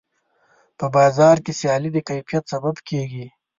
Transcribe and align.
په 0.77 0.85
بازار 0.95 1.35
کې 1.45 1.51
سیالي 1.59 1.89
د 1.93 1.97
کیفیت 2.09 2.43
سبب 2.53 2.75
کېږي. 2.89 3.25